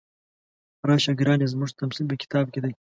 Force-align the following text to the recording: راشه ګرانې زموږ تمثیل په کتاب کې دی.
راشه 0.87 1.11
ګرانې 1.19 1.45
زموږ 1.53 1.69
تمثیل 1.81 2.05
په 2.09 2.15
کتاب 2.21 2.45
کې 2.53 2.59
دی. 2.63 2.73